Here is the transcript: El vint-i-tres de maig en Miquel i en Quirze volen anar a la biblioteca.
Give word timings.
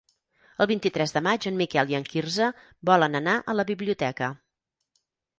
El 0.63 0.67
vint-i-tres 0.69 1.11
de 1.17 1.21
maig 1.25 1.43
en 1.49 1.59
Miquel 1.59 1.91
i 1.93 1.97
en 1.97 2.07
Quirze 2.13 2.47
volen 2.91 3.19
anar 3.19 3.35
a 3.53 3.55
la 3.59 3.65
biblioteca. 3.73 4.31